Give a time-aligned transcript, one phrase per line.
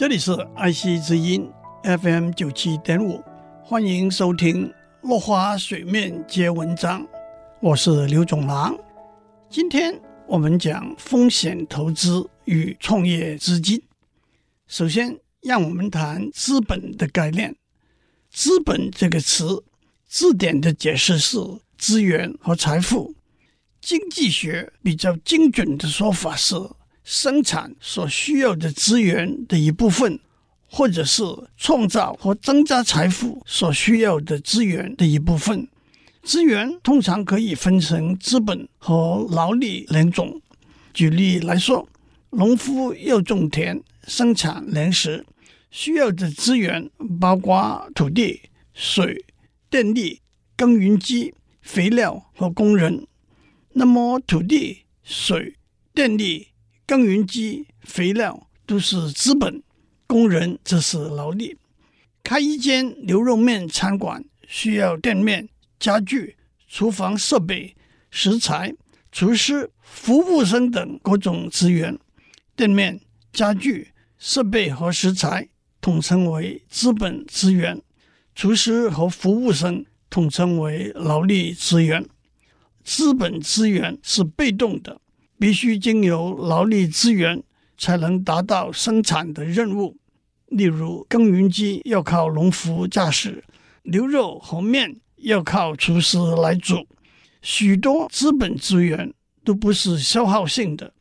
[0.00, 1.46] 这里是爱惜之音
[1.82, 3.22] FM 九七点五，
[3.62, 7.06] 欢迎收听落花水面皆文章，
[7.60, 8.74] 我是刘总郎。
[9.50, 13.82] 今天我们讲风险投资与创业资金。
[14.68, 17.54] 首先，让我们谈资本的概念。
[18.30, 19.62] 资本这个词，
[20.06, 21.36] 字典的解释是
[21.76, 23.14] 资源和财富。
[23.82, 26.56] 经济学比较精准的说法是。
[27.12, 30.20] 生产所需要的资源的一部分，
[30.68, 31.24] 或者是
[31.56, 35.66] 创造和增加财富所需要的资源的一部分。
[36.22, 40.40] 资源通常可以分成资本和劳力两种。
[40.94, 41.88] 举例来说，
[42.30, 45.26] 农夫要种田生产粮食，
[45.72, 46.88] 需要的资源
[47.20, 48.42] 包括土地、
[48.72, 49.24] 水、
[49.68, 50.20] 电力、
[50.54, 53.04] 耕耘机、肥料和工人。
[53.72, 55.56] 那么，土地、水、
[55.92, 56.49] 电力。
[56.90, 59.62] 耕耘机、肥料都是资本，
[60.08, 61.56] 工人则是劳力。
[62.24, 66.34] 开一间牛肉面餐馆需要店面、家具、
[66.66, 67.76] 厨房设备、
[68.10, 68.74] 食材、
[69.12, 71.96] 厨师、服务生等各种资源。
[72.56, 73.00] 店面、
[73.32, 75.48] 家具、设备和食材
[75.80, 77.80] 统称为资本资源，
[78.34, 82.04] 厨师和服务生统称为劳力资源。
[82.82, 85.00] 资本资源是被动的。
[85.40, 87.42] 必须经由劳力资源
[87.78, 89.96] 才能达到生产的任务。
[90.48, 93.42] 例如，耕耘机要靠农夫驾驶，
[93.84, 96.86] 牛肉和面要靠厨师来煮。
[97.40, 100.92] 许多资本资源都不是消耗性的，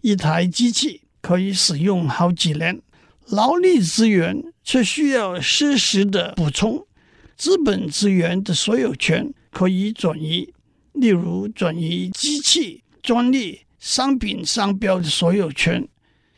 [0.00, 2.80] 一台机器可以使用好几年，
[3.28, 6.84] 劳力资源却需要适时的补充。
[7.36, 10.52] 资本资源的所有权可以转移，
[10.94, 13.60] 例如转移机器专利。
[13.84, 15.86] 商品商标的所有权，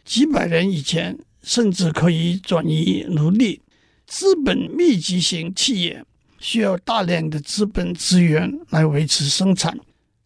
[0.05, 3.63] 几百年以前甚至可以转移奴隶。
[4.05, 6.05] 资本密集型企业
[6.41, 9.79] 需要大量的资本资源来维持生产，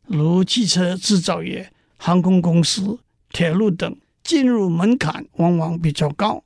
[0.07, 2.99] 如汽车制造业、航空公司、
[3.31, 3.95] 铁路等，
[4.25, 6.43] 进入门槛往往比较高。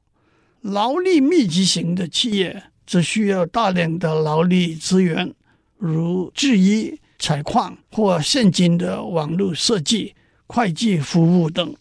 [0.61, 5.33] 劳力密集型的企业则需要大量的劳力资源，
[5.79, 10.17] 如制衣、采矿或现今的网络设计。
[10.47, 11.75] 会计服务等，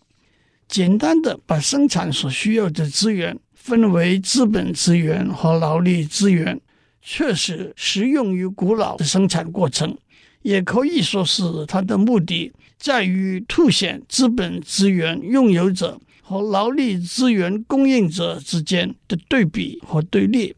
[0.67, 6.59] 简单的把生产所需要的资源分为资本资源和劳力资源，
[7.01, 9.97] 确实适用于古老的生产过程，
[10.41, 20.55] 也可以说是它的目的在于凸显资本资源拥有者和劳力资源供应者之间的对比和对立。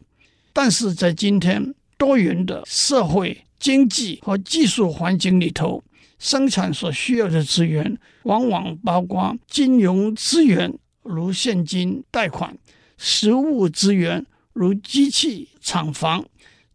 [0.52, 5.82] 但是在今天多元的社会、经济和技术环境里头，
[6.18, 10.72] 生产所需要的资源，往往包括金融资源，
[11.02, 12.52] 如现金、贷款；
[12.96, 16.24] 实物资源，如机器、厂房；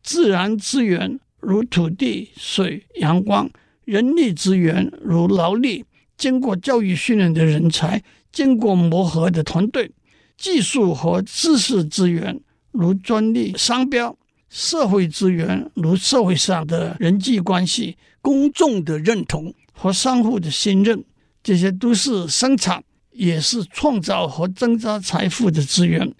[0.04, 3.48] 自然资源，如土地、水、阳光；
[3.86, 5.86] 人力资源，如劳力，
[6.16, 9.90] 经过教育训练的人才，经过磨合的团队；
[10.38, 12.40] 技术和知识资源，
[12.72, 14.16] 如专利、商标。
[14.52, 21.02] 社会资源，如社会上的人际关系、公众的认同和商户的信任，
[21.42, 26.14] 这些都是生产，也是创造和增加财富的资源。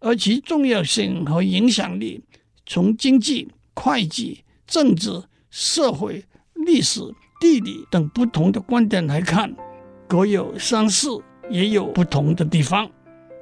[0.00, 2.22] 而其重要性和影响力，
[2.66, 6.22] 从经济、会计、政治、社会、
[6.66, 7.00] 历史、
[7.40, 9.56] 地理等不同的观点来看，
[10.06, 11.08] 各有相似，
[11.50, 12.90] 也有不同的地方。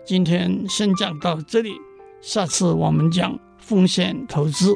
[0.06, 1.74] 今天先讲到这里，
[2.20, 3.38] 下次我们讲。
[3.66, 4.72] 风险投资。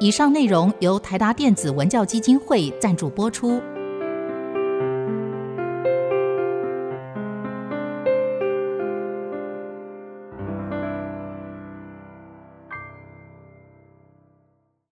[0.00, 3.60] 以上内容由台达电子文教基金会赞助播出。